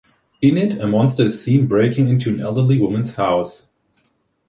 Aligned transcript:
In 0.41 0.57
it, 0.57 0.79
a 0.79 0.87
monster 0.87 1.25
is 1.25 1.43
seen 1.43 1.67
breaking 1.67 2.09
into 2.09 2.29
an 2.31 2.41
elderly 2.41 2.79
woman's 2.79 3.13
house. 3.17 3.67